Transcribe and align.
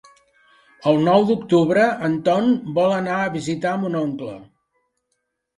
El 0.91 0.95
nou 1.07 1.25
d'octubre 1.31 1.83
en 2.09 2.15
Ton 2.29 2.49
vol 2.79 2.97
anar 2.97 3.21
a 3.21 3.29
visitar 3.39 3.75
mon 3.85 3.99
oncle. 4.03 4.35